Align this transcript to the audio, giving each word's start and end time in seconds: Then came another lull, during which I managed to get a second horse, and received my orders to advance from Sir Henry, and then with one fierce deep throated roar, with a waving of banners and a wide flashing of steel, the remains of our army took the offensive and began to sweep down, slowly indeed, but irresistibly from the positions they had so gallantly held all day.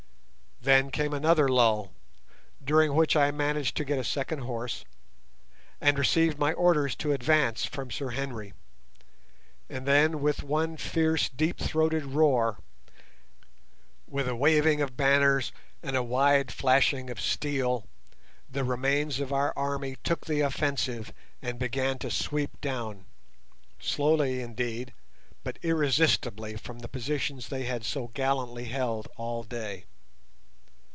Then 0.63 0.91
came 0.91 1.11
another 1.11 1.47
lull, 1.49 1.91
during 2.63 2.93
which 2.93 3.15
I 3.15 3.31
managed 3.31 3.75
to 3.77 3.83
get 3.83 3.97
a 3.97 4.03
second 4.03 4.41
horse, 4.41 4.85
and 5.81 5.97
received 5.97 6.37
my 6.37 6.53
orders 6.53 6.95
to 6.97 7.13
advance 7.13 7.65
from 7.65 7.89
Sir 7.89 8.11
Henry, 8.11 8.53
and 9.71 9.87
then 9.87 10.21
with 10.21 10.43
one 10.43 10.77
fierce 10.77 11.29
deep 11.29 11.57
throated 11.57 12.05
roar, 12.05 12.59
with 14.07 14.27
a 14.27 14.35
waving 14.35 14.81
of 14.81 14.95
banners 14.95 15.51
and 15.81 15.95
a 15.95 16.03
wide 16.03 16.51
flashing 16.51 17.09
of 17.09 17.19
steel, 17.19 17.87
the 18.47 18.63
remains 18.63 19.19
of 19.19 19.33
our 19.33 19.53
army 19.55 19.97
took 20.03 20.27
the 20.27 20.41
offensive 20.41 21.11
and 21.41 21.57
began 21.57 21.97
to 21.97 22.11
sweep 22.11 22.61
down, 22.61 23.05
slowly 23.79 24.41
indeed, 24.41 24.93
but 25.43 25.57
irresistibly 25.63 26.55
from 26.55 26.77
the 26.79 26.87
positions 26.87 27.49
they 27.49 27.63
had 27.63 27.83
so 27.83 28.09
gallantly 28.09 28.65
held 28.65 29.07
all 29.17 29.41
day. 29.41 29.85